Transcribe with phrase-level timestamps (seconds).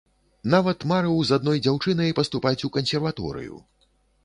[0.53, 3.63] Нават марыў з адной дзяўчынай паступаць у кансерваторыю.